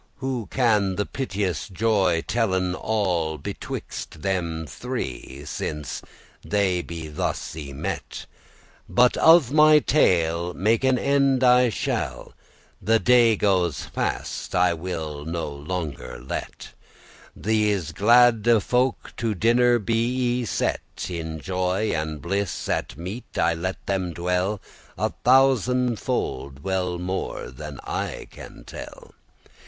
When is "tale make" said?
9.77-10.83